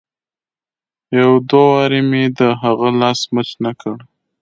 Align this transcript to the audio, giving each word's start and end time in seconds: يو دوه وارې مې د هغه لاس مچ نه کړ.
يو 1.19 1.31
دوه 1.49 1.65
وارې 1.71 2.01
مې 2.09 2.23
د 2.37 2.39
هغه 2.61 2.87
لاس 3.01 3.19
مچ 3.33 3.49
نه 3.63 3.71
کړ. 3.81 3.95